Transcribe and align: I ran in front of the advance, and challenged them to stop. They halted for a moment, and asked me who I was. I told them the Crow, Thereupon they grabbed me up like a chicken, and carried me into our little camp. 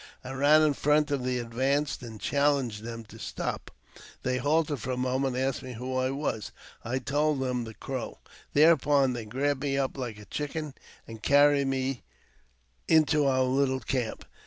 I 0.23 0.31
ran 0.31 0.63
in 0.63 0.73
front 0.73 1.11
of 1.11 1.23
the 1.23 1.37
advance, 1.37 1.99
and 2.01 2.19
challenged 2.19 2.81
them 2.81 3.03
to 3.03 3.19
stop. 3.19 3.69
They 4.23 4.39
halted 4.39 4.79
for 4.79 4.89
a 4.89 4.97
moment, 4.97 5.35
and 5.35 5.45
asked 5.45 5.61
me 5.61 5.73
who 5.73 5.95
I 5.95 6.09
was. 6.09 6.51
I 6.83 6.97
told 6.97 7.39
them 7.39 7.65
the 7.65 7.75
Crow, 7.75 8.17
Thereupon 8.55 9.13
they 9.13 9.25
grabbed 9.25 9.61
me 9.61 9.77
up 9.77 9.99
like 9.99 10.17
a 10.17 10.25
chicken, 10.25 10.73
and 11.07 11.21
carried 11.21 11.67
me 11.67 12.01
into 12.87 13.27
our 13.27 13.43
little 13.43 13.79
camp. 13.79 14.25